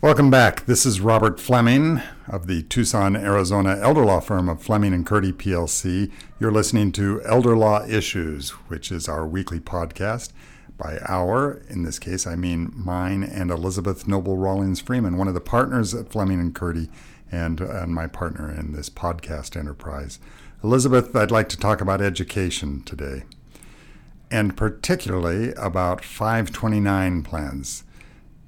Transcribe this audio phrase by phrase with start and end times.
[0.00, 0.66] Welcome back.
[0.66, 5.32] This is Robert Fleming of the Tucson, Arizona elder law firm of Fleming and Curti
[5.32, 6.12] PLC.
[6.38, 10.30] You're listening to Elder Law Issues, which is our weekly podcast.
[10.76, 15.34] By our, in this case, I mean mine and Elizabeth Noble Rawlings Freeman, one of
[15.34, 16.88] the partners at Fleming and Curti,
[17.32, 20.20] and, and my partner in this podcast enterprise.
[20.62, 23.24] Elizabeth, I'd like to talk about education today,
[24.30, 27.82] and particularly about 529 plans.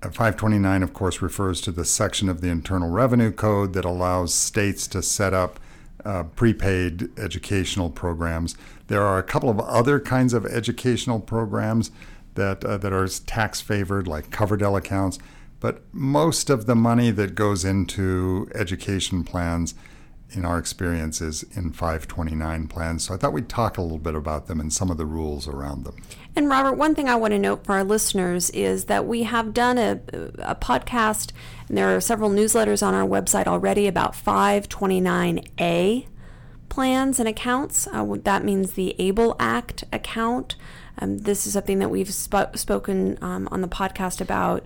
[0.03, 4.87] 529, of course, refers to the section of the Internal Revenue Code that allows states
[4.89, 5.61] to set up
[6.05, 8.57] uh, prepaid educational programs.
[8.89, 11.91] There are a couple of other kinds of educational programs
[12.35, 15.19] that, uh, that are tax favored, like Coverdell accounts,
[15.61, 19.75] but most of the money that goes into education plans
[20.33, 23.05] in our experience is in 529 plans.
[23.05, 25.49] So I thought we'd talk a little bit about them and some of the rules
[25.49, 25.97] around them.
[26.37, 29.53] And Robert, one thing I want to note for our listeners is that we have
[29.53, 30.01] done a,
[30.39, 31.33] a podcast,
[31.69, 36.07] and there are several newsletters on our website already about 529A
[36.69, 37.89] plans and accounts.
[37.89, 40.55] Uh, that means the ABLE Act account.
[40.99, 44.63] Um, this is something that we've sp- spoken um, on the podcast about,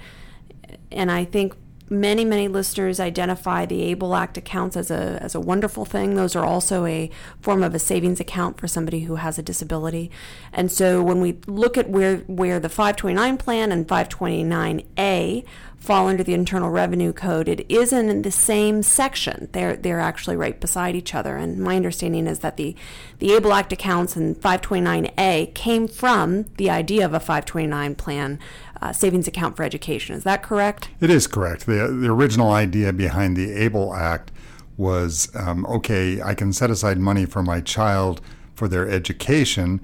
[0.93, 1.55] and I think
[2.01, 6.15] many many listeners identify the able act accounts as a as a wonderful thing.
[6.15, 10.11] Those are also a form of a savings account for somebody who has a disability.
[10.53, 15.45] And so when we look at where where the 529 plan and 529a
[15.85, 19.49] fall under the internal revenue code it isn't in the same section.
[19.53, 21.37] They're they're actually right beside each other.
[21.37, 22.75] And my understanding is that the
[23.19, 28.39] the able act accounts and 529a came from the idea of a 529 plan
[28.85, 30.15] uh, savings account for education.
[30.15, 30.91] Is that correct?
[31.01, 31.65] It is correct.
[31.65, 34.31] The, the original idea behind the ABLE Act
[34.77, 38.21] was um, okay, I can set aside money for my child
[38.55, 39.81] for their education,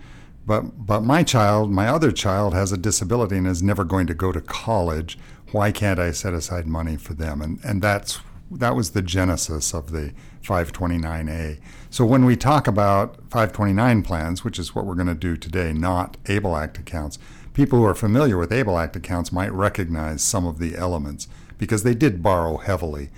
[0.46, 4.14] but, but my child, my other child, has a disability and is never going to
[4.14, 5.18] go to college.
[5.52, 7.40] Why can't I set aside money for them?
[7.40, 10.12] And, and that's, that was the genesis of the
[10.42, 11.58] 529A.
[11.88, 15.72] So when we talk about 529 plans, which is what we're going to do today,
[15.72, 17.18] not ABLE Act accounts,
[17.52, 21.28] people who are familiar with ABLE Act accounts might recognize some of the elements
[21.58, 23.10] because they did borrow heavily,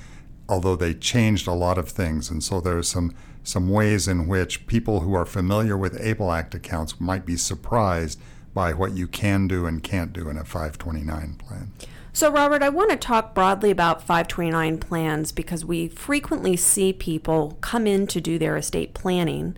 [0.49, 2.31] although they changed a lot of things.
[2.31, 6.33] And so there are some, some ways in which people who are familiar with ABLE
[6.33, 8.21] Act accounts might be surprised
[8.55, 11.73] by what you can do and can't do in a 529 plan.
[12.15, 17.57] So, Robert, I want to talk broadly about 529 plans because we frequently see people
[17.63, 19.57] come in to do their estate planning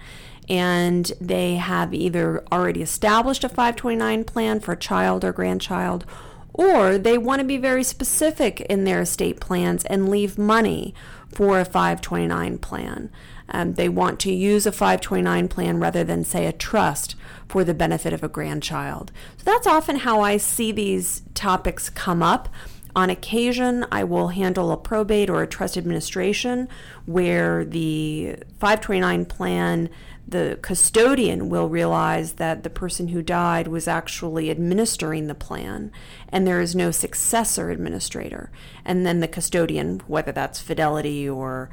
[0.49, 6.05] and they have either already established a 529 plan for a child or grandchild,
[6.53, 10.94] or they want to be very specific in their estate plans and leave money
[11.28, 13.10] for a 529 plan.
[13.49, 17.15] Um, they want to use a 529 plan rather than, say, a trust
[17.49, 19.12] for the benefit of a grandchild.
[19.37, 22.49] So that's often how I see these topics come up.
[22.97, 26.69] On occasion, I will handle a probate or a trust administration
[27.06, 29.91] where the 529 plan
[30.26, 35.92] the custodian will realize that the person who died was actually administering the plan
[36.28, 38.50] and there is no successor administrator.
[38.84, 41.70] And then the custodian, whether that's Fidelity or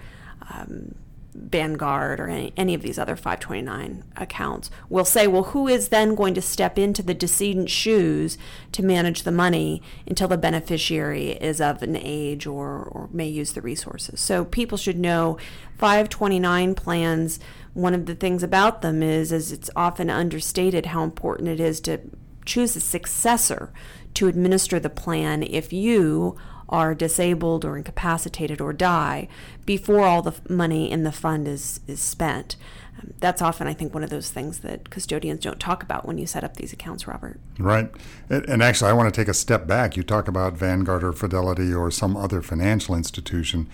[0.54, 0.96] um,
[1.34, 6.14] Vanguard or any, any of these other 529 accounts will say, well, who is then
[6.16, 8.38] going to step into the decedent's shoes
[8.74, 13.54] to manage the money until the beneficiary is of an age or, or may use
[13.54, 14.20] the resources?
[14.20, 15.38] So people should know
[15.78, 17.40] 529 plans.
[17.74, 21.80] One of the things about them is, is it's often understated how important it is
[21.82, 22.02] to
[22.46, 23.72] choose a successor
[24.16, 26.36] to administer the plan if you
[26.72, 29.28] are disabled or incapacitated or die
[29.66, 32.56] before all the money in the fund is, is spent.
[33.00, 36.18] Um, that's often, I think, one of those things that custodians don't talk about when
[36.18, 37.40] you set up these accounts, Robert.
[37.60, 37.92] Right.
[38.30, 39.98] And actually, I want to take a step back.
[39.98, 43.70] You talk about Vanguard or Fidelity or some other financial institution.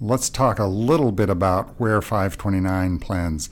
[0.00, 3.50] Let's talk a little bit about where 529 plans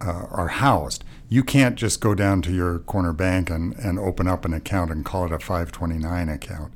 [0.00, 1.04] uh, are housed.
[1.30, 4.90] You can't just go down to your corner bank and, and open up an account
[4.90, 6.72] and call it a 529 account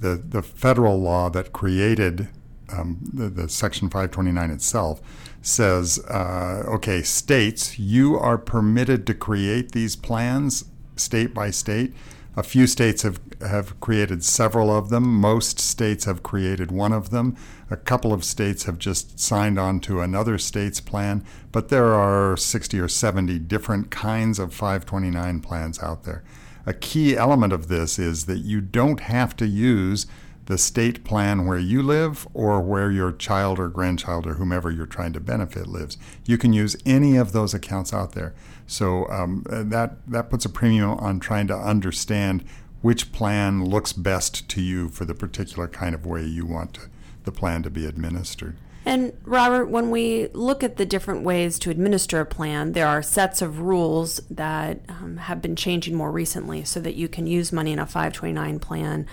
[0.00, 2.28] the, the federal law that created
[2.72, 5.00] um, the, the, Section 529 itself
[5.42, 10.64] says, uh, okay, states, you are permitted to create these plans
[10.96, 11.94] state by state.
[12.36, 15.02] A few states have, have created several of them.
[15.02, 17.36] Most states have created one of them.
[17.70, 22.36] A couple of states have just signed on to another state's plan, but there are
[22.36, 26.22] 60 or 70 different kinds of 529 plans out there
[26.66, 30.06] a key element of this is that you don't have to use
[30.46, 34.84] the state plan where you live or where your child or grandchild or whomever you're
[34.84, 35.96] trying to benefit lives.
[36.26, 38.34] You can use any of those accounts out there.
[38.66, 42.44] So um, that that puts a premium on trying to understand
[42.82, 46.80] which plan looks best to you for the particular kind of way you want to,
[47.24, 48.56] the plan to be administered.
[48.84, 53.02] And Robert, when we look at the different ways to administer a plan, there are
[53.02, 57.52] sets of rules that um, have been changing more recently so that you can use
[57.52, 59.06] money in a 529 plan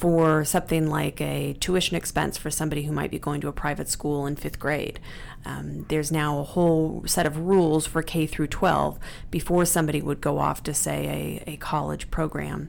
[0.00, 3.88] for something like a tuition expense for somebody who might be going to a private
[3.88, 4.98] school in fifth grade.
[5.44, 8.98] Um, there's now a whole set of rules for K through 12
[9.30, 12.68] before somebody would go off to, say, a, a college program.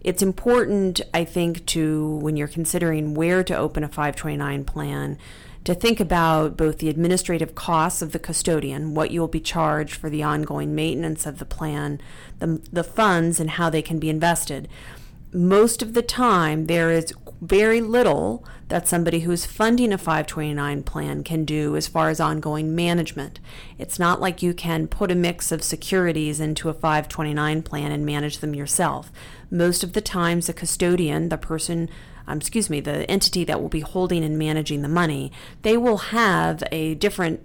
[0.00, 5.18] It's important, I think, to when you're considering where to open a 529 plan
[5.64, 10.10] to think about both the administrative costs of the custodian, what you'll be charged for
[10.10, 12.00] the ongoing maintenance of the plan,
[12.40, 14.68] the, the funds, and how they can be invested.
[15.32, 21.24] Most of the time, there is very little that somebody who's funding a 529 plan
[21.24, 23.40] can do as far as ongoing management.
[23.78, 28.06] It's not like you can put a mix of securities into a 529 plan and
[28.06, 29.10] manage them yourself.
[29.50, 31.90] Most of the times, the custodian, the person
[32.26, 35.32] um, excuse me, the entity that will be holding and managing the money,
[35.62, 37.40] they will have a different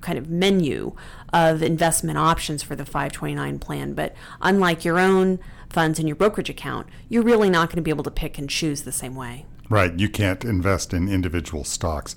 [0.00, 0.94] kind of menu
[1.32, 3.94] of investment options for the 529 plan.
[3.94, 7.90] But unlike your own funds in your brokerage account, you're really not going to be
[7.90, 9.46] able to pick and choose the same way.
[9.68, 9.98] Right.
[9.98, 12.16] You can't invest in individual stocks,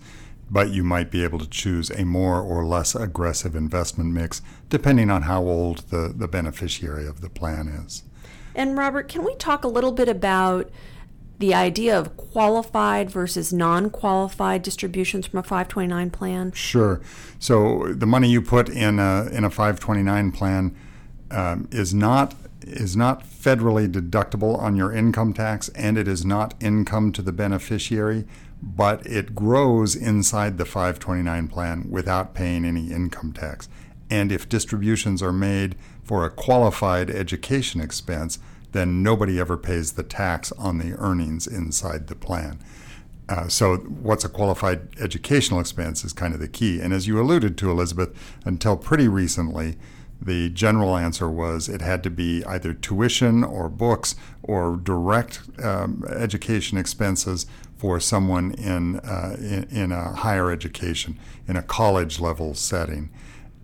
[0.49, 5.09] but you might be able to choose a more or less aggressive investment mix depending
[5.09, 8.03] on how old the, the beneficiary of the plan is.
[8.53, 10.69] And Robert, can we talk a little bit about
[11.39, 16.51] the idea of qualified versus non qualified distributions from a 529 plan?
[16.51, 17.01] Sure.
[17.39, 20.75] So the money you put in a, in a 529 plan
[21.31, 26.53] um, is not is not federally deductible on your income tax and it is not
[26.59, 28.25] income to the beneficiary,
[28.61, 33.69] but it grows inside the 529 plan without paying any income tax.
[34.09, 38.39] And if distributions are made for a qualified education expense,
[38.71, 42.59] then nobody ever pays the tax on the earnings inside the plan.
[43.29, 46.79] Uh, so, what's a qualified educational expense is kind of the key.
[46.79, 49.75] And as you alluded to, Elizabeth, until pretty recently,
[50.21, 56.03] the general answer was it had to be either tuition or books or direct um,
[56.09, 57.45] education expenses
[57.77, 63.09] for someone in, uh, in, in a higher education, in a college level setting.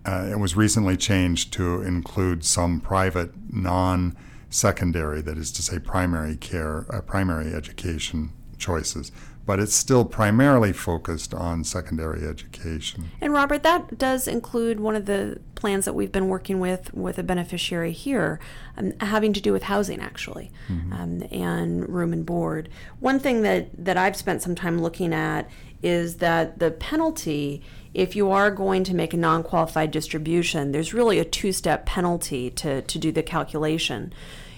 [0.06, 4.14] Uh, it was recently changed to include some private non
[4.54, 9.10] secondary, that is to say, primary care, uh, primary education choices.
[9.46, 13.10] But it's still primarily focused on secondary education.
[13.20, 17.18] And Robert, that does include one of the plans that we've been working with with
[17.18, 18.40] a beneficiary here,
[18.78, 20.92] um, having to do with housing actually, mm-hmm.
[20.94, 22.70] um, and room and board.
[23.00, 25.50] One thing that that I've spent some time looking at
[25.82, 27.62] is that the penalty
[27.92, 31.86] if you are going to make a non qualified distribution, there's really a two step
[31.86, 34.12] penalty to, to do the calculation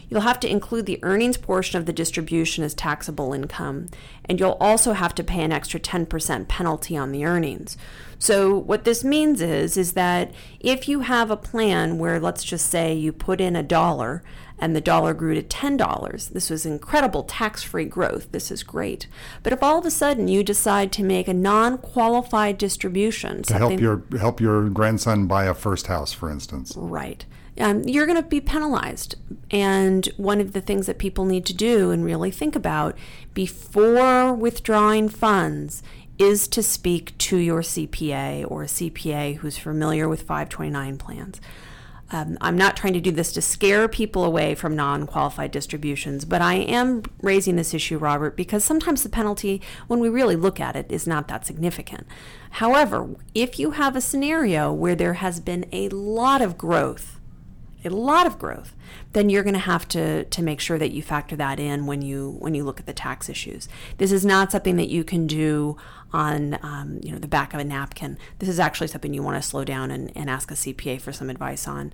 [0.09, 3.89] you'll have to include the earnings portion of the distribution as taxable income,
[4.25, 7.77] and you'll also have to pay an extra 10% penalty on the earnings.
[8.19, 12.71] So what this means is is that if you have a plan where let's just
[12.71, 14.23] say you put in a dollar
[14.59, 18.33] and the dollar grew to $10, this was incredible tax-free growth.
[18.33, 19.07] This is great.
[19.43, 23.79] But if all of a sudden you decide to make a non-qualified distribution to help
[23.81, 26.73] your help your grandson buy a first house for instance.
[26.75, 27.27] Right
[27.59, 29.17] um, you're going to be penalized.
[29.51, 32.97] And one of the things that people need to do and really think about
[33.35, 35.83] before withdrawing funds
[36.19, 41.41] is to speak to your CPA or a CPA who's familiar with 529 plans.
[42.13, 46.25] Um, I'm not trying to do this to scare people away from non qualified distributions,
[46.25, 50.61] but I am raising this issue, Robert, because sometimes the penalty, when we really look
[50.61, 52.07] at it, is not that significant.
[52.51, 57.16] However, if you have a scenario where there has been a lot of growth
[57.93, 58.75] a lot of growth,
[59.13, 62.03] then you're going to have to to make sure that you factor that in when
[62.03, 63.69] you when you look at the tax issues.
[63.99, 65.77] This is not something that you can do
[66.13, 68.19] on um, you know the back of a napkin.
[68.39, 71.13] This is actually something you want to slow down and, and ask a CPA for
[71.13, 71.93] some advice on.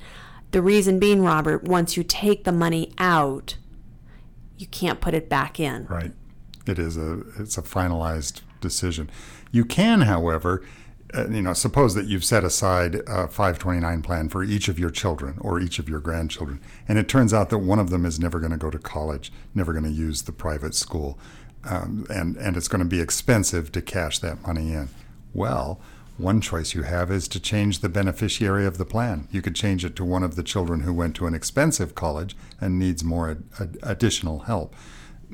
[0.50, 3.56] The reason being, Robert, once you take the money out,
[4.58, 5.86] you can't put it back in.
[5.86, 6.12] Right.
[6.66, 9.10] It is a it's a finalized decision.
[9.50, 10.62] You can, however,
[11.14, 14.90] uh, you know, suppose that you've set aside a 529 plan for each of your
[14.90, 18.18] children or each of your grandchildren, and it turns out that one of them is
[18.18, 21.18] never going to go to college, never going to use the private school,
[21.64, 24.88] um, and, and it's going to be expensive to cash that money in.
[25.34, 25.80] Well,
[26.18, 29.28] one choice you have is to change the beneficiary of the plan.
[29.30, 32.36] You could change it to one of the children who went to an expensive college
[32.60, 34.74] and needs more ad- ad- additional help.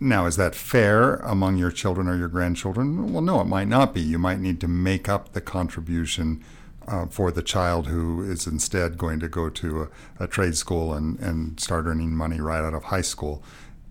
[0.01, 3.13] Now, is that fair among your children or your grandchildren?
[3.13, 4.01] Well, no, it might not be.
[4.01, 6.45] You might need to make up the contribution
[6.87, 10.95] uh, for the child who is instead going to go to a, a, trade school
[10.95, 13.43] and, and start earning money right out of high school.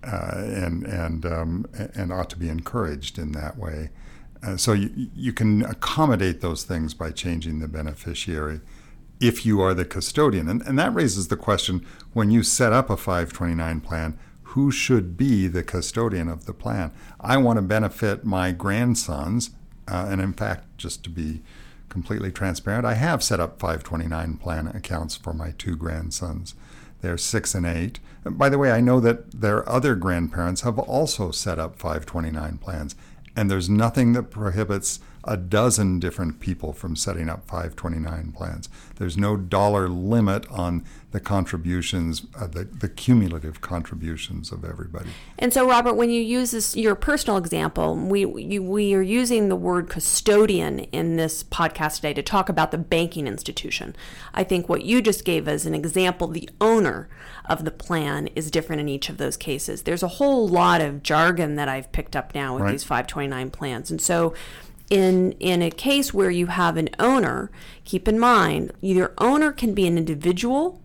[0.03, 3.89] uh, and and um, and ought to be encouraged in that way.
[4.43, 8.61] Uh, so you, you can accommodate those things by changing the beneficiary
[9.19, 10.47] if you are the custodian.
[10.47, 14.17] And, and that raises the question when you set up a 529 plan,
[14.51, 16.91] who should be the custodian of the plan?
[17.19, 19.51] I want to benefit my grandsons.
[19.87, 21.41] Uh, and in fact, just to be
[21.89, 26.55] completely transparent, I have set up 529 plan accounts for my two grandsons.
[27.01, 27.99] They're six and eight.
[28.23, 32.57] And by the way, I know that their other grandparents have also set up 529
[32.57, 32.95] plans,
[33.35, 38.69] and there's nothing that prohibits a dozen different people from setting up 529 plans.
[38.95, 45.09] There's no dollar limit on the contributions, uh, the, the cumulative contributions of everybody.
[45.39, 49.49] And so, Robert, when you use this, your personal example, we you, we are using
[49.49, 53.95] the word custodian in this podcast today to talk about the banking institution.
[54.33, 57.09] I think what you just gave as an example, the owner
[57.45, 59.83] of the plan is different in each of those cases.
[59.83, 62.71] There's a whole lot of jargon that I've picked up now with Right.
[62.73, 64.33] these 529 plans, and so
[64.89, 67.51] in in a case where you have an owner,
[67.83, 70.81] keep in mind either owner can be an individual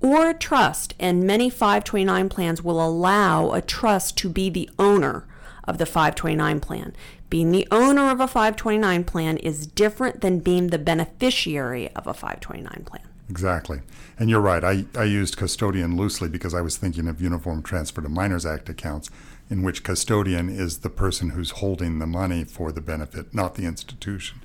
[0.00, 5.26] or a trust, and many 529 plans will allow a trust to be the owner
[5.64, 6.94] of the 529 plan.
[7.28, 12.14] Being the owner of a 529 plan is different than being the beneficiary of a
[12.14, 13.02] 529 plan.
[13.28, 13.80] Exactly.
[14.18, 14.64] And you're right.
[14.64, 18.68] I, I used custodian loosely because I was thinking of Uniform Transfer to Minors Act
[18.68, 19.08] accounts,
[19.50, 23.64] in which custodian is the person who's holding the money for the benefit, not the
[23.64, 24.40] institution.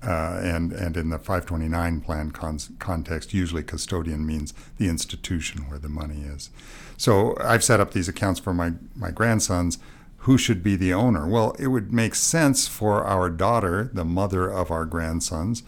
[0.00, 5.78] Uh, and, and in the 529 plan con- context, usually custodian means the institution where
[5.78, 6.50] the money is.
[6.96, 9.78] So I've set up these accounts for my, my grandsons.
[10.18, 11.26] Who should be the owner?
[11.26, 15.62] Well, it would make sense for our daughter, the mother of our grandsons,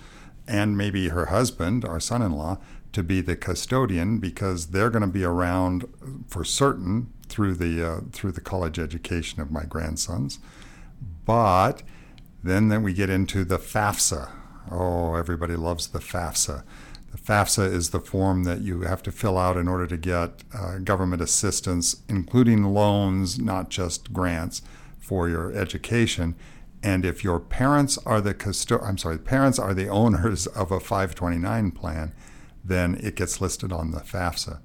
[0.47, 2.59] and maybe her husband, our son in law,
[2.97, 5.87] to be the custodian because they're going to be around
[6.29, 10.39] for certain through the, uh, through the college education of my grandsons.
[11.27, 11.83] But
[12.43, 14.31] then, then we get into the FAFSA.
[14.71, 16.65] Oh, everybody loves the FAFSA.
[17.13, 20.43] The FAFSA is the form that you have to fill out in order to get
[20.55, 24.63] uh, government assistance, including loans, not just grants,
[24.99, 26.35] for your education.
[26.83, 30.81] And if your parents are the custo- I'm sorry, parents are the owners of a
[30.81, 32.15] 529 plan,
[32.67, 34.61] then it gets listed on the FAFSA.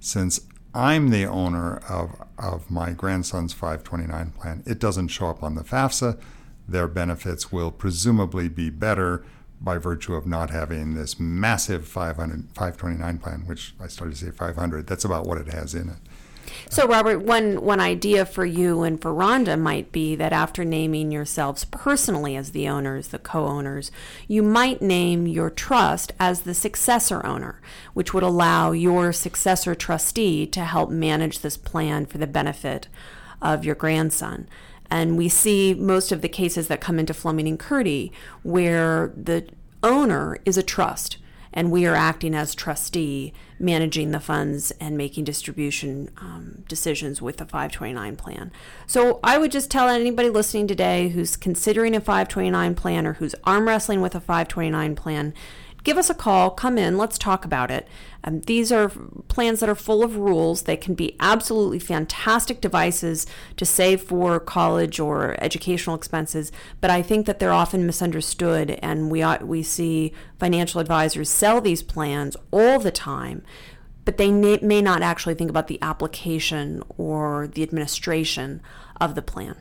[0.00, 0.40] Since
[0.74, 5.62] I'm the owner of, of my grandson's 529 plan, it doesn't show up on the
[5.62, 6.20] FAFSA.
[6.66, 9.24] Their benefits will presumably be better
[9.60, 14.30] by virtue of not having this massive 500, 529 plan, which I started to say
[14.30, 14.86] 500.
[14.86, 15.98] That's about what it has in it.
[16.68, 21.10] So, Robert, one one idea for you and for Rhonda might be that after naming
[21.10, 23.90] yourselves personally as the owners, the co-owners,
[24.26, 27.60] you might name your trust as the successor owner,
[27.92, 32.88] which would allow your successor trustee to help manage this plan for the benefit
[33.40, 34.48] of your grandson.
[34.90, 38.10] And we see most of the cases that come into Fleming and Curti
[38.42, 39.48] where the
[39.82, 41.18] owner is a trust
[41.54, 47.36] and we are acting as trustee, managing the funds and making distribution um, decisions with
[47.36, 48.50] the 529 plan.
[48.86, 53.36] So I would just tell anybody listening today who's considering a 529 plan or who's
[53.44, 55.32] arm wrestling with a 529 plan,
[55.84, 57.86] give us a call, come in, let's talk about it.
[58.24, 58.88] Um, these are
[59.28, 60.62] plans that are full of rules.
[60.62, 63.26] They can be absolutely fantastic devices
[63.58, 66.50] to save for college or educational expenses,
[66.80, 71.60] but I think that they're often misunderstood, and we ought, we see financial advisors sell
[71.60, 73.44] these plans all the time.
[74.06, 78.60] But they may, may not actually think about the application or the administration
[79.00, 79.56] of the plan.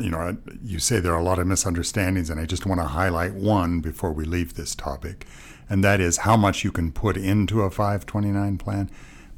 [0.00, 2.86] You know, you say there are a lot of misunderstandings, and I just want to
[2.86, 5.26] highlight one before we leave this topic,
[5.68, 8.90] and that is how much you can put into a 529 plan.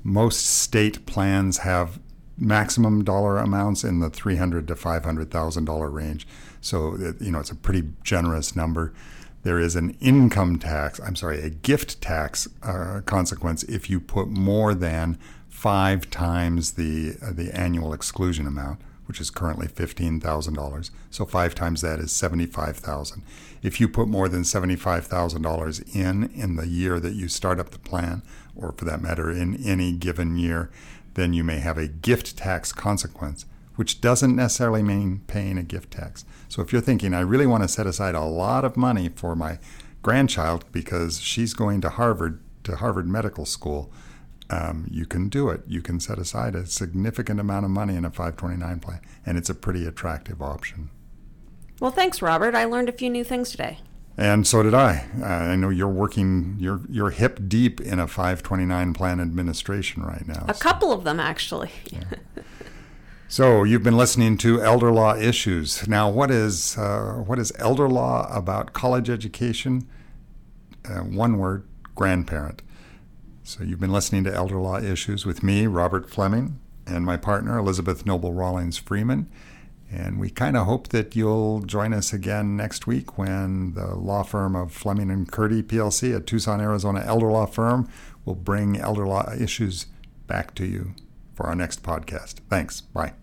[0.03, 2.01] Most state plans have
[2.37, 6.27] maximum dollar amounts in the 300 to 500 thousand dollar range,
[6.61, 8.93] so you know it's a pretty generous number.
[9.43, 14.29] There is an income tax, I'm sorry, a gift tax uh, consequence if you put
[14.29, 20.91] more than five times the uh, the annual exclusion amount which is currently $15,000.
[21.11, 23.25] So 5 times that is 75,000.
[23.61, 27.81] If you put more than $75,000 in in the year that you start up the
[27.81, 28.23] plan
[28.55, 30.71] or for that matter in any given year,
[31.15, 35.91] then you may have a gift tax consequence, which doesn't necessarily mean paying a gift
[35.91, 36.25] tax.
[36.49, 39.35] So if you're thinking I really want to set aside a lot of money for
[39.35, 39.59] my
[40.03, 43.93] grandchild because she's going to Harvard to Harvard Medical School,
[44.51, 45.63] um, you can do it.
[45.67, 49.49] You can set aside a significant amount of money in a 529 plan, and it's
[49.49, 50.91] a pretty attractive option.
[51.81, 52.55] Well, thanks, Robert.
[52.55, 53.79] I learned a few new things today.
[54.17, 55.07] And so did I.
[55.21, 60.27] Uh, I know you're working, you're you're hip deep in a 529 plan administration right
[60.27, 60.45] now.
[60.47, 61.71] A so- couple of them, actually.
[63.29, 65.87] So you've been listening to Elder Law Issues.
[65.87, 69.89] Now, what is uh, what is elder law about college education?
[70.85, 71.65] Uh, one word:
[71.95, 72.61] grandparent.
[73.51, 77.59] So you've been listening to Elder Law Issues with me, Robert Fleming, and my partner
[77.59, 79.29] Elizabeth Noble Rawlings Freeman.
[79.91, 84.23] And we kind of hope that you'll join us again next week when the law
[84.23, 87.89] firm of Fleming and Curti PLC, a Tucson, Arizona elder law firm,
[88.25, 89.87] will bring elder law issues
[90.29, 90.95] back to you
[91.35, 92.35] for our next podcast.
[92.49, 92.81] Thanks.
[92.81, 93.15] Bye.